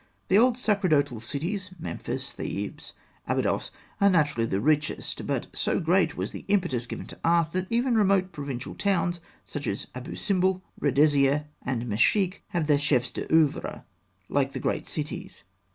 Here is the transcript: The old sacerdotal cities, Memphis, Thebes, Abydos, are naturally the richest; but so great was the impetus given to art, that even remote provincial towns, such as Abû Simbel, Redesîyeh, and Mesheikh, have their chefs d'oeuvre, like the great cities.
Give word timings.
The 0.29 0.37
old 0.39 0.57
sacerdotal 0.57 1.19
cities, 1.19 1.69
Memphis, 1.79 2.33
Thebes, 2.33 2.93
Abydos, 3.27 3.69
are 4.01 4.09
naturally 4.09 4.47
the 4.47 4.59
richest; 4.59 5.27
but 5.27 5.45
so 5.55 5.79
great 5.79 6.17
was 6.17 6.31
the 6.31 6.43
impetus 6.47 6.87
given 6.87 7.05
to 7.05 7.19
art, 7.23 7.51
that 7.51 7.67
even 7.69 7.95
remote 7.95 8.31
provincial 8.31 8.73
towns, 8.73 9.19
such 9.45 9.67
as 9.67 9.85
Abû 9.93 10.17
Simbel, 10.17 10.63
Redesîyeh, 10.81 11.45
and 11.61 11.85
Mesheikh, 11.87 12.41
have 12.47 12.65
their 12.65 12.79
chefs 12.79 13.11
d'oeuvre, 13.11 13.85
like 14.27 14.53
the 14.53 14.59
great 14.59 14.87
cities. 14.87 15.43